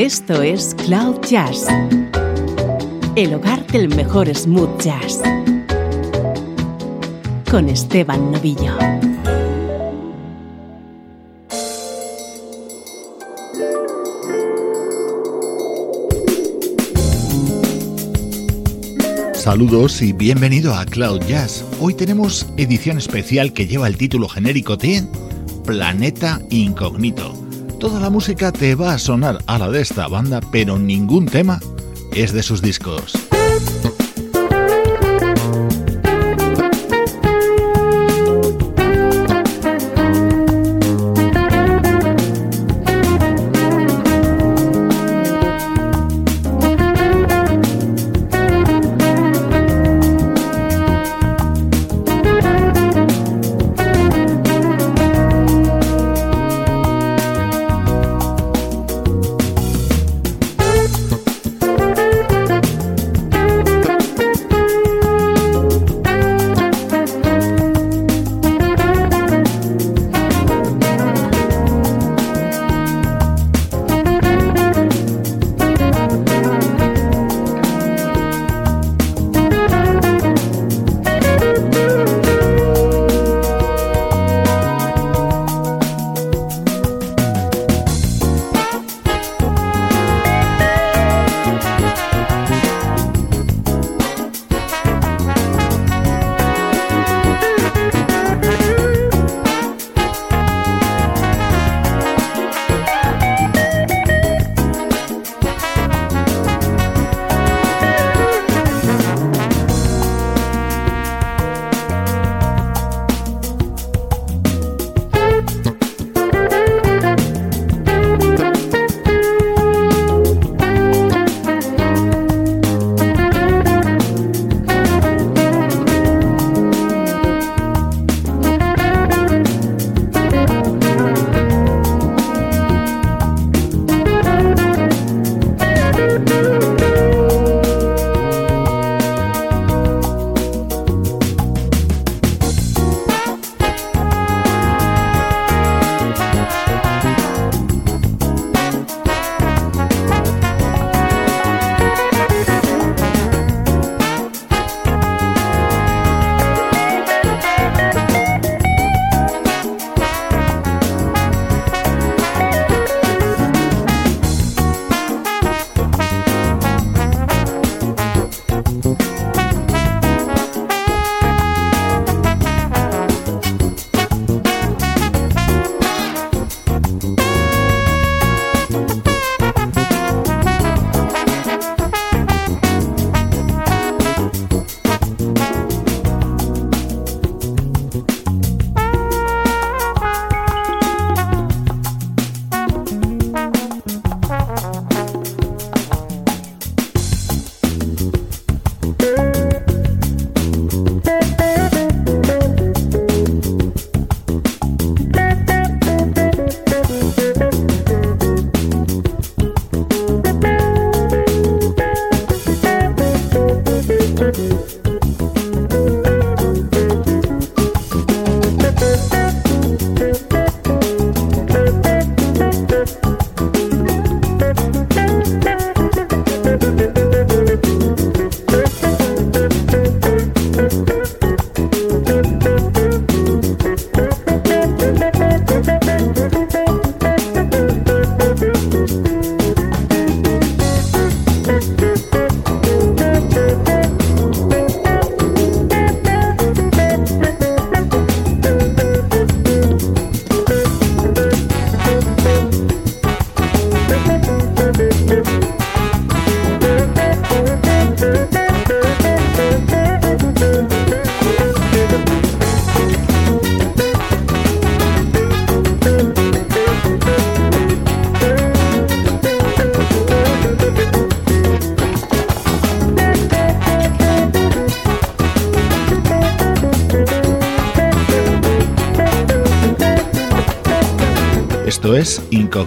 [0.00, 1.66] Esto es Cloud Jazz,
[3.16, 5.20] el hogar del mejor smooth jazz,
[7.50, 8.78] con Esteban Novillo.
[19.34, 21.62] Saludos y bienvenido a Cloud Jazz.
[21.78, 25.04] Hoy tenemos edición especial que lleva el título genérico de
[25.66, 27.39] Planeta Incógnito.
[27.80, 31.60] Toda la música te va a sonar a la de esta banda, pero ningún tema
[32.12, 33.19] es de sus discos.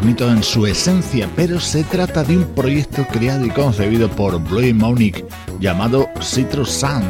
[0.03, 4.73] Incógnito en su esencia, pero se trata de un proyecto creado y concebido por Bloy
[4.73, 5.25] Monique
[5.61, 7.03] llamado Citrus Sun.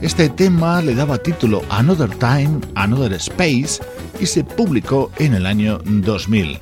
[0.00, 3.82] Este tema le daba título Another Time, Another Space
[4.18, 6.58] y se publicó en el año 2000.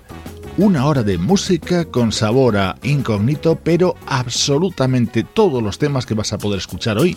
[0.56, 6.32] Una hora de música con sabor a incógnito, pero absolutamente todos los temas que vas
[6.32, 7.16] a poder escuchar hoy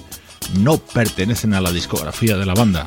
[0.60, 2.86] no pertenecen a la discografía de la banda.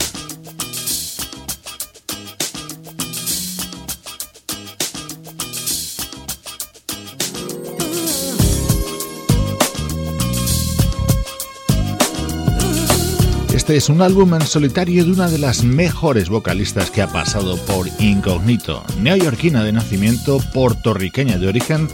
[13.74, 17.56] Este es un álbum en solitario de una de las mejores vocalistas que ha pasado
[17.66, 18.84] por Incognito.
[19.00, 21.88] Neoyorquina de nacimiento, puertorriqueña de origen,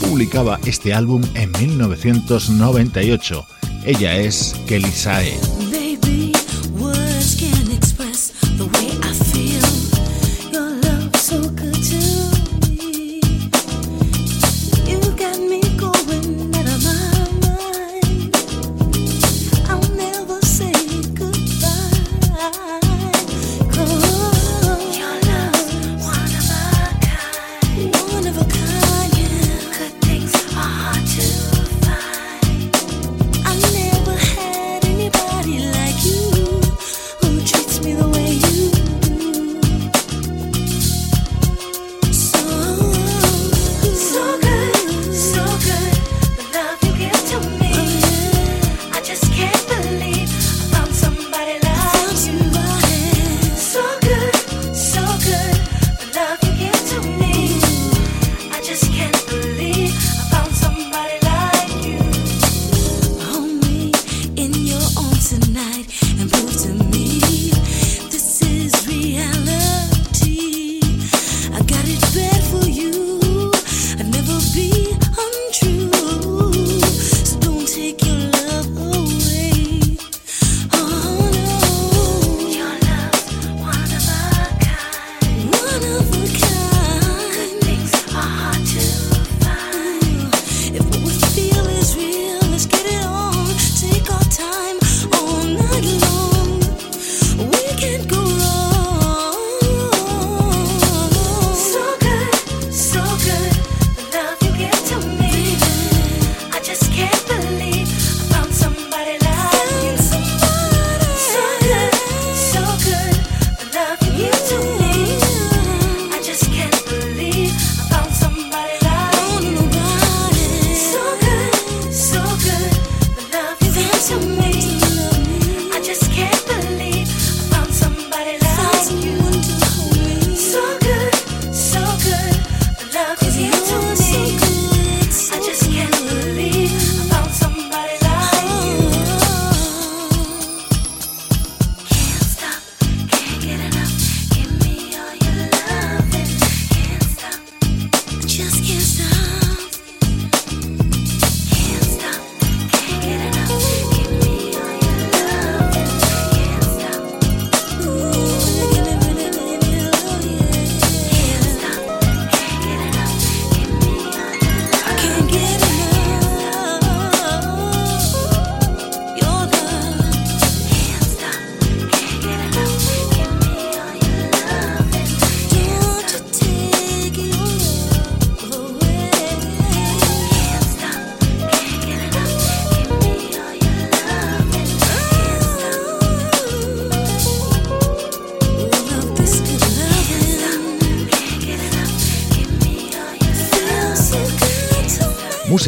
[0.00, 3.46] publicaba este álbum en 1998.
[3.84, 4.88] Ella es Kelly.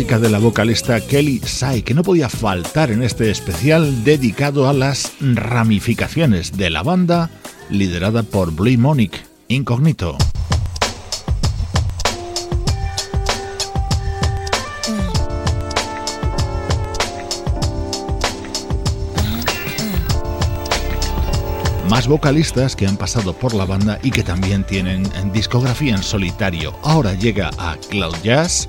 [0.00, 4.72] Música de la vocalista Kelly Sai, que no podía faltar en este especial dedicado a
[4.72, 7.28] las ramificaciones de la banda
[7.68, 10.16] liderada por Blue Monic, Incognito.
[21.90, 25.02] más vocalistas que han pasado por la banda y que también tienen
[25.32, 26.72] discografía en solitario.
[26.84, 28.68] Ahora llega a Cloud Jazz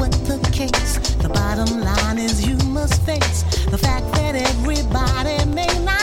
[0.00, 5.84] what the case, the bottom line is you must face the fact that everybody may
[5.84, 5.99] not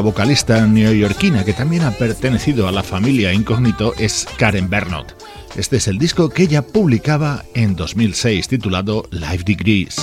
[0.00, 5.14] Otra vocalista neoyorquina que también ha pertenecido a la familia Incógnito es Karen Bernot.
[5.56, 9.96] Este es el disco que ella publicaba en 2006 titulado Life Degrees.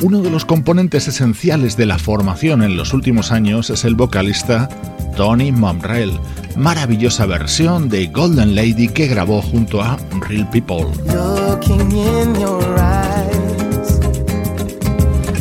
[0.00, 4.70] Uno de los componentes esenciales de la formación en los últimos años es el vocalista
[5.16, 6.20] Tony Momrell,
[6.56, 9.96] maravillosa versión de Golden Lady que grabó junto a
[10.28, 10.84] Real People.
[11.06, 13.98] Looking in your eyes,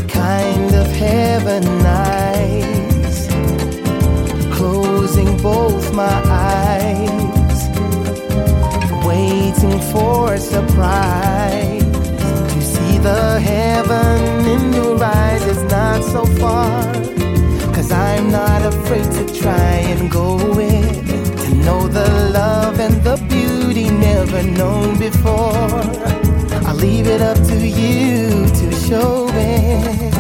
[0.08, 3.28] kind of heaven eyes,
[4.56, 7.70] closing both my eyes,
[9.06, 11.84] waiting for a surprise.
[11.84, 17.25] To see the heaven in your eyes is not so far.
[17.86, 23.18] Cause I'm not afraid to try and go in to know the love and the
[23.30, 25.84] beauty never known before.
[26.66, 30.16] I'll leave it up to you to show it.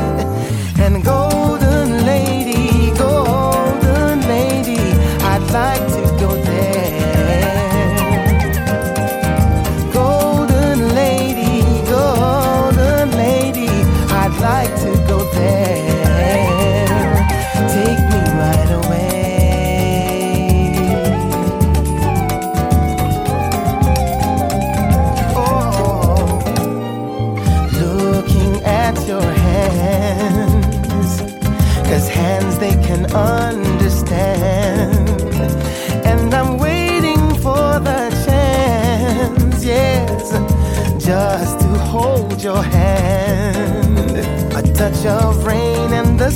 [0.77, 1.64] And golden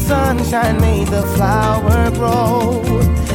[0.09, 2.81] sunshine made the flower grow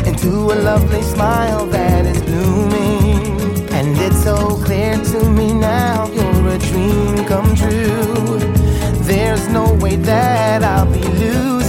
[0.05, 3.73] into a lovely smile that is blooming.
[3.79, 8.41] And it's so clear to me now you're a dream come true.
[9.11, 11.64] There's no way that I'll be losing.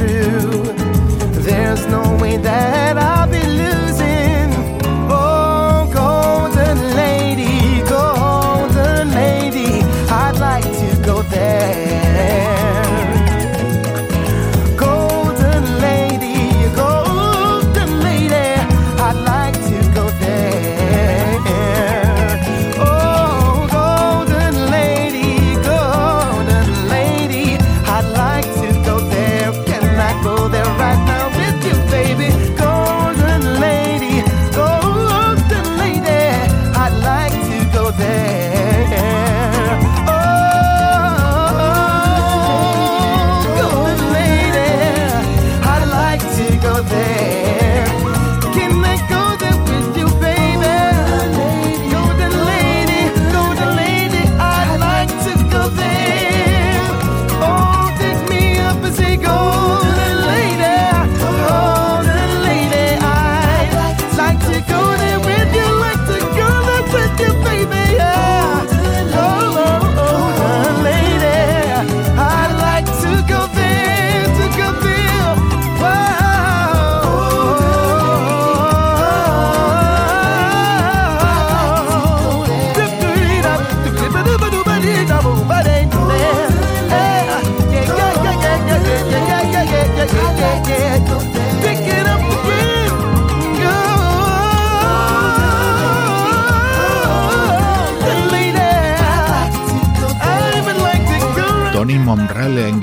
[0.00, 0.62] True.
[1.44, 3.19] There's no way that I'll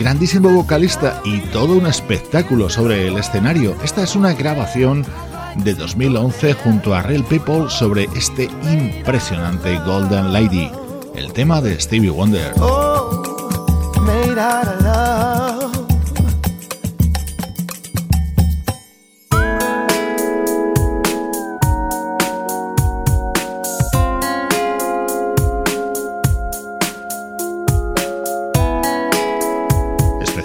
[0.08, 3.76] grandísimo vocalista y todo un espectáculo sobre el escenario.
[3.84, 5.06] Esta es una grabación
[5.58, 10.72] de 2011 junto a Real People sobre este impresionante Golden Lady,
[11.14, 12.54] el tema de Stevie Wonder.
[12.62, 13.22] Oh.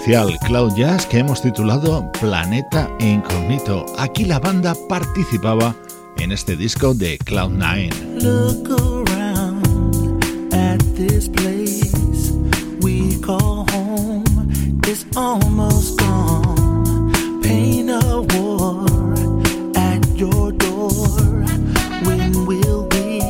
[0.03, 3.85] Especial Cloud Jazz que hemos titulado Planeta Incognito.
[3.97, 5.73] Aquí la banda participaba
[6.17, 8.21] en este disco de Cloud9.
[8.21, 10.21] Look around
[10.53, 12.33] at this place
[12.81, 14.51] we call home.
[14.85, 17.13] It's almost gone.
[17.41, 18.85] Pain of war
[19.77, 20.91] at your door.
[22.03, 23.21] When will we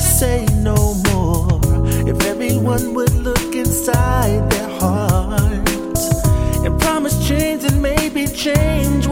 [0.00, 1.60] say no more?
[2.08, 3.05] If everyone would
[8.46, 9.05] change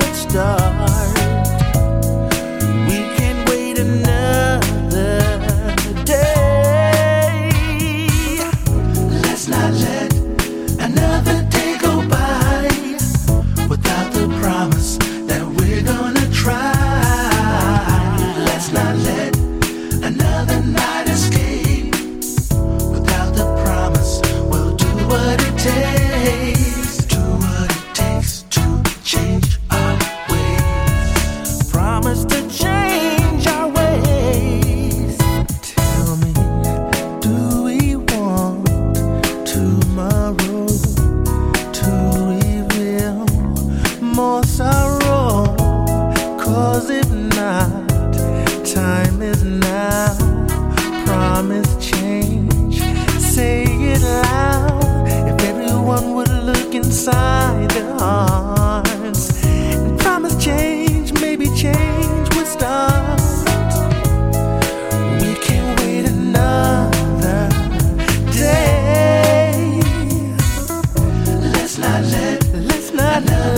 [73.17, 73.55] o lo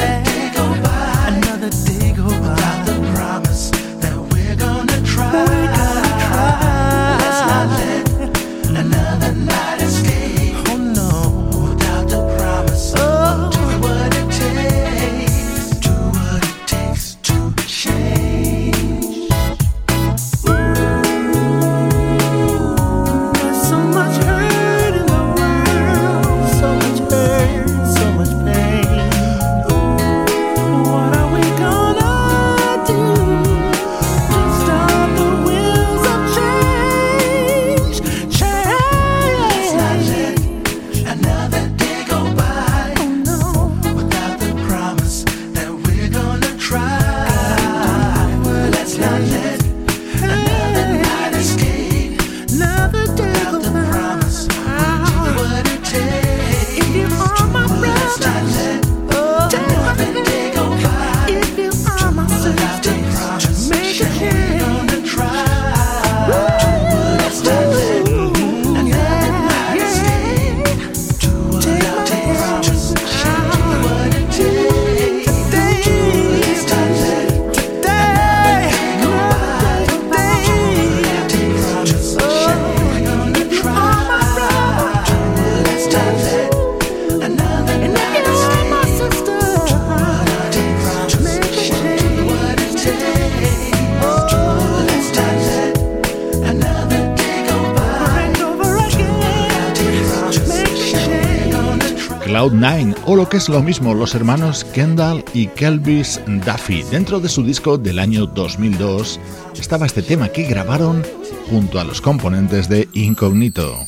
[103.36, 106.82] es lo mismo los hermanos Kendall y Kelvis Duffy.
[106.84, 109.20] Dentro de su disco del año 2002
[109.60, 111.04] estaba este tema que grabaron
[111.50, 113.84] junto a los componentes de Incognito.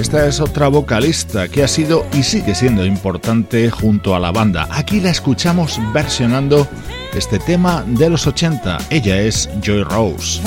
[0.00, 4.66] Esta es otra vocalista que ha sido y sigue siendo importante junto a la banda.
[4.72, 6.66] Aquí la escuchamos versionando
[7.14, 8.78] este tema de los 80.
[8.90, 10.40] Ella es Joy Rose.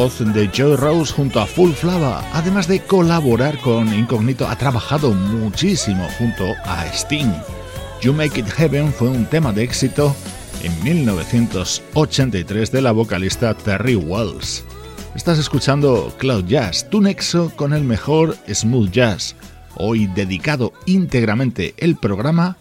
[0.00, 6.08] De Joe Rose junto a Full Flava, además de colaborar con Incognito, ha trabajado muchísimo
[6.16, 7.30] junto a Sting.
[8.00, 10.16] You Make It Heaven fue un tema de éxito
[10.62, 14.64] en 1983 de la vocalista Terry Wells.
[15.14, 19.36] Estás escuchando Cloud Jazz, tu nexo con el mejor smooth jazz.
[19.76, 22.56] Hoy dedicado íntegramente el programa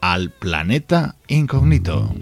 [0.00, 2.12] al planeta incógnito.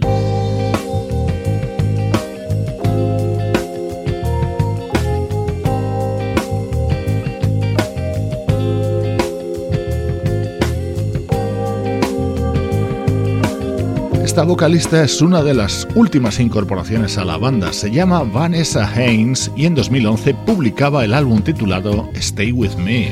[14.30, 17.72] Esta vocalista es una de las últimas incorporaciones a la banda.
[17.72, 23.10] Se llama Vanessa Haynes y en 2011 publicaba el álbum titulado Stay With Me.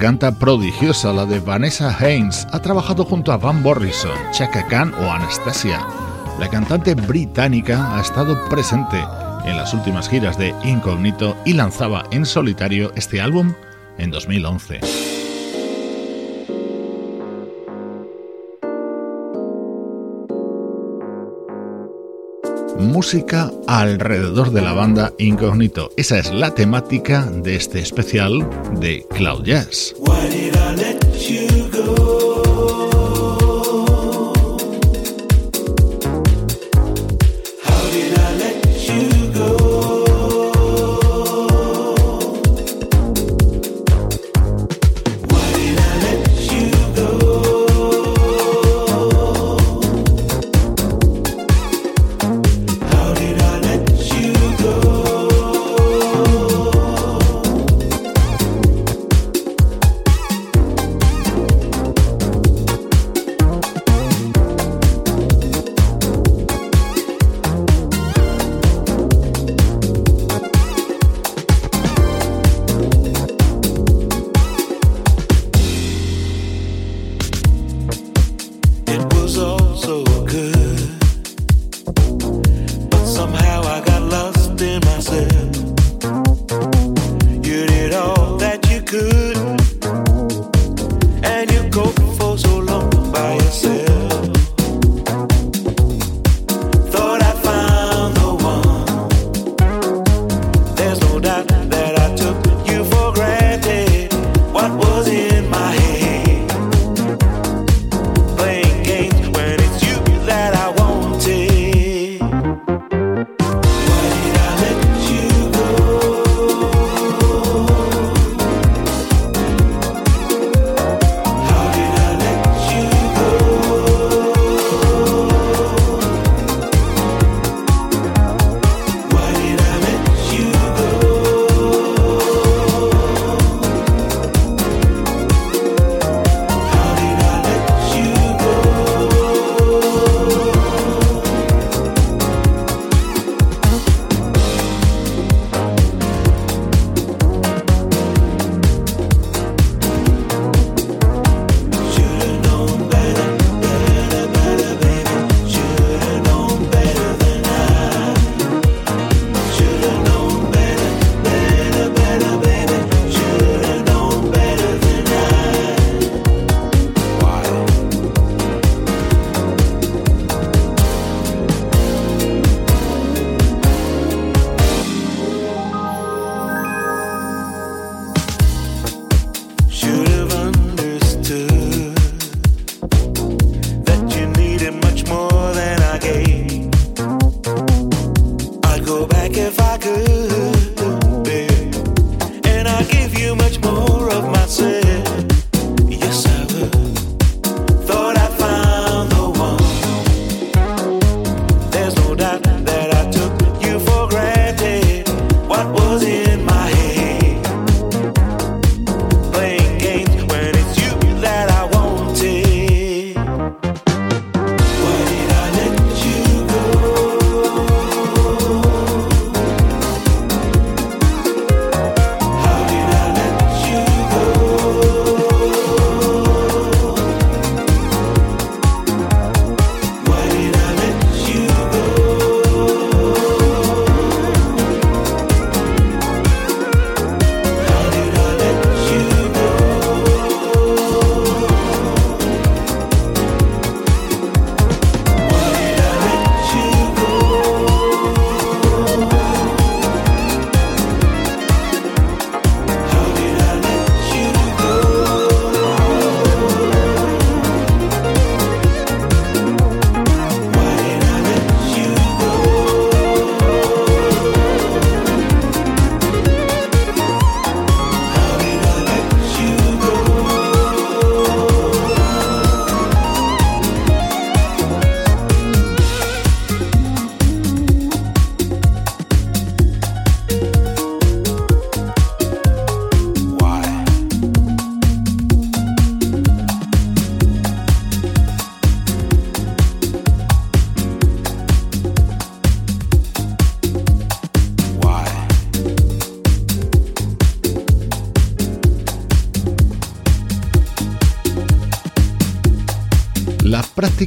[0.00, 2.46] Garganta prodigiosa, la de Vanessa Haynes.
[2.52, 5.86] Ha trabajado junto a Van Morrison, Chaka Khan o Anastasia.
[6.38, 8.96] La cantante británica ha estado presente
[9.44, 13.52] en las últimas giras de Incognito y lanzaba en solitario este álbum
[13.98, 14.99] en 2011.
[22.80, 25.90] Música alrededor de la banda Incognito.
[25.96, 28.48] Esa es la temática de este especial
[28.80, 29.94] de Cloud Jazz.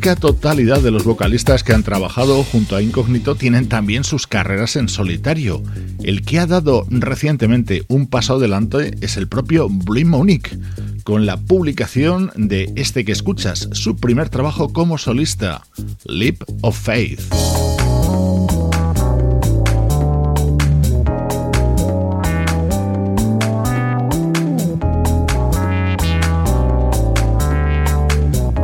[0.04, 4.90] Totalidad de los vocalistas que han trabajado junto a Incognito tienen también sus carreras en
[4.90, 5.64] solitario.
[6.04, 10.58] El que ha dado recientemente un paso adelante es el propio Blue Monique,
[11.06, 15.64] con la publicación de este que escuchas, su primer trabajo como solista,
[16.04, 17.22] Leap of Faith.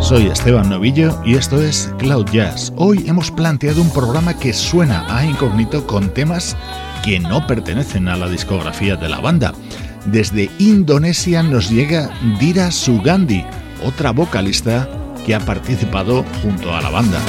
[0.09, 2.73] Soy Esteban Novillo y esto es Cloud Jazz.
[2.77, 6.57] Hoy hemos planteado un programa que suena a incógnito con temas
[7.05, 9.53] que no pertenecen a la discografía de la banda.
[10.05, 13.45] Desde Indonesia nos llega Dira Sugandi,
[13.85, 14.89] otra vocalista
[15.27, 17.19] que ha participado junto a la banda.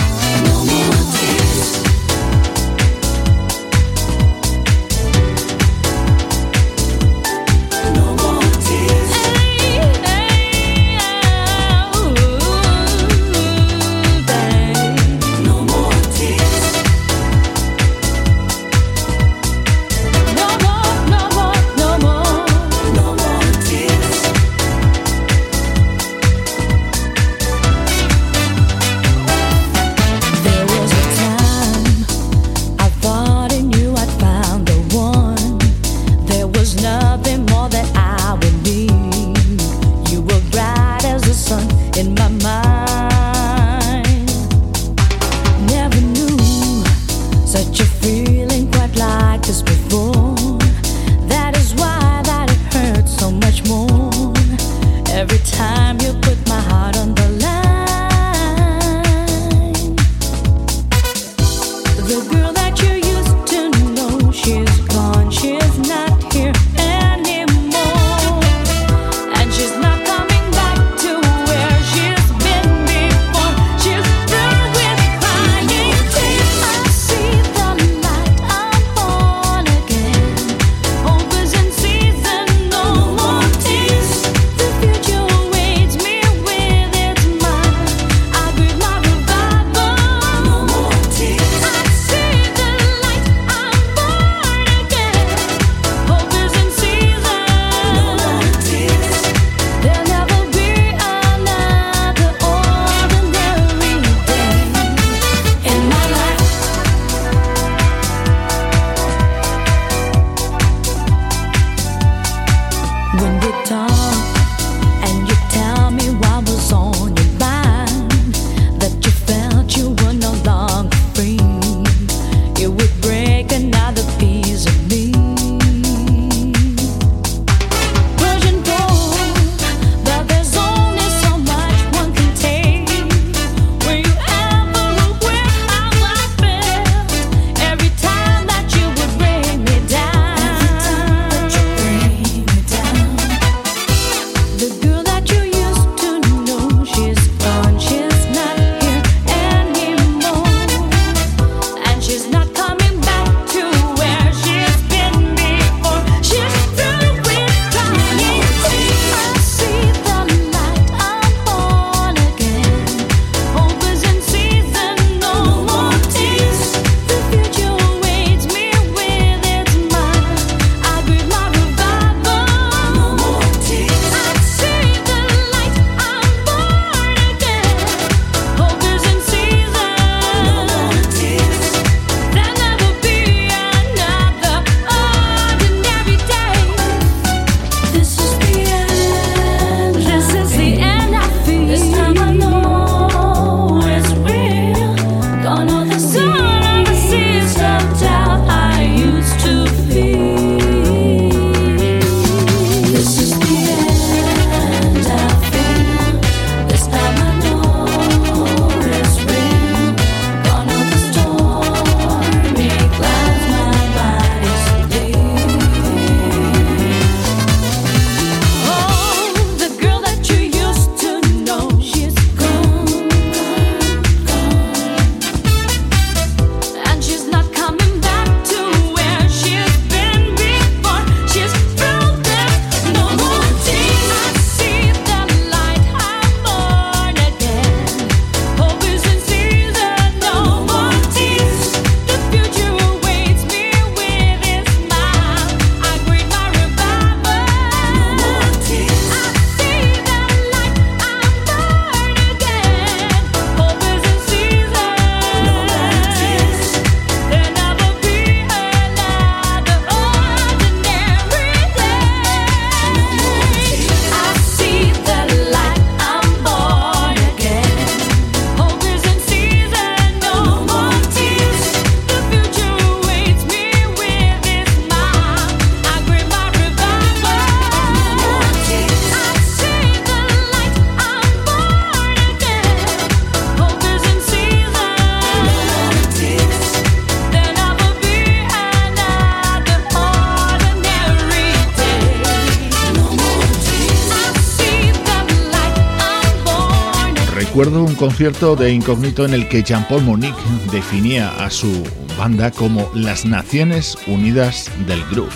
[297.51, 300.41] Recuerdo un concierto de Incógnito en el que Jean-Paul Monique
[300.71, 301.83] definía a su
[302.17, 305.35] banda como las Naciones Unidas del Groove.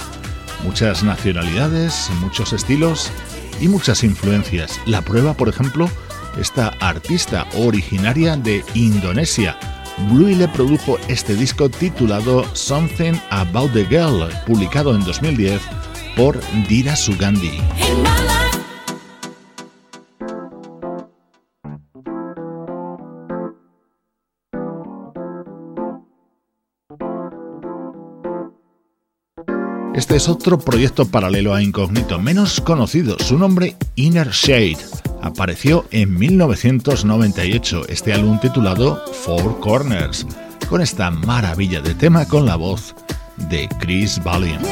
[0.62, 3.10] Muchas nacionalidades, muchos estilos
[3.60, 4.80] y muchas influencias.
[4.86, 5.90] La prueba, por ejemplo,
[6.40, 9.58] esta artista originaria de Indonesia.
[10.08, 15.60] Bluey le produjo este disco titulado Something About the Girl, publicado en 2010
[16.16, 17.58] por Dira Sugandhi.
[30.14, 34.78] Este es otro proyecto paralelo a Incognito, menos conocido, su nombre Inner Shade.
[35.20, 40.24] Apareció en 1998 este álbum titulado Four Corners,
[40.68, 42.94] con esta maravilla de tema con la voz
[43.50, 44.64] de Chris Valiant.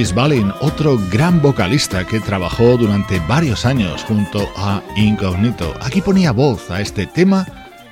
[0.00, 5.74] Chris Balin, otro gran vocalista que trabajó durante varios años junto a Incognito.
[5.82, 7.46] Aquí ponía voz a este tema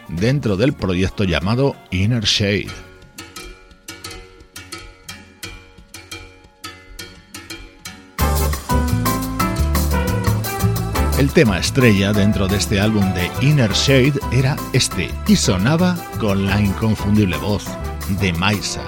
[0.08, 2.70] dentro del proyecto llamado Inner Shade.
[11.18, 16.46] El tema estrella dentro de este álbum de Inner Shade era este y sonaba con
[16.46, 17.66] la inconfundible voz
[18.18, 18.80] de Maisa.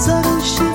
[0.00, 0.69] 在旅行。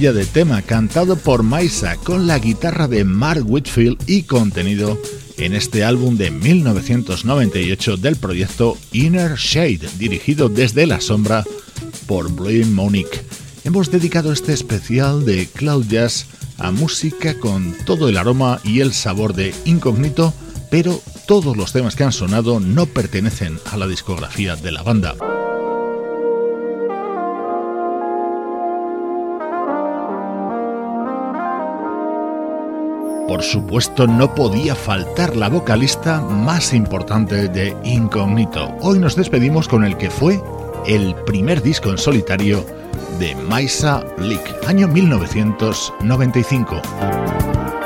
[0.00, 4.98] de tema cantado por Maisa con la guitarra de Mark Whitfield y contenido
[5.36, 11.44] en este álbum de 1998 del proyecto Inner Shade, dirigido desde la sombra
[12.06, 13.20] por Blue Monique.
[13.62, 16.24] Hemos dedicado este especial de Cloud Jazz
[16.56, 20.32] a música con todo el aroma y el sabor de incógnito,
[20.70, 25.14] pero todos los temas que han sonado no pertenecen a la discografía de la banda.
[33.30, 38.74] Por supuesto, no podía faltar la vocalista más importante de Incognito.
[38.80, 40.42] Hoy nos despedimos con el que fue
[40.84, 42.66] el primer disco en solitario
[43.20, 46.82] de Maisa Lick, año 1995.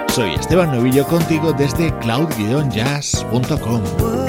[0.09, 4.24] Soy Esteban Novillo contigo desde cloud-jazz.com.